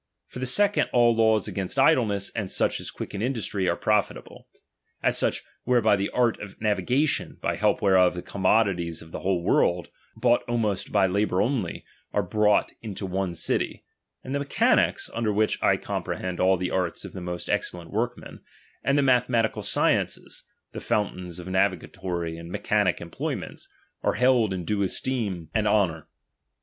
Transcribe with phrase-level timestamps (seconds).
[0.25, 4.47] For the second all laws against idleness, and ^H such as quicken industry, are profitable;
[5.03, 9.11] as such ^H whereby the art of navigation, by help whereof ^H the commodities of
[9.11, 13.83] the whole world, bought almost ^H by labour only, are brought into one city;
[14.23, 17.47] and the ^H mechanics, under which I comprehend all the arts ^H of the most
[17.47, 18.39] excellent workmen;
[18.83, 23.69] and the tnathe ^H matical sciences, the fountains of uavigatory and ^H mechanic employments,
[24.01, 25.29] are held in due esteem ^H VOL.
[25.29, 25.29] II.
[25.29, 25.45] N ^H 178 DOMINION.
[25.45, 25.49] ■ xiir.
[25.61, 26.07] and honour.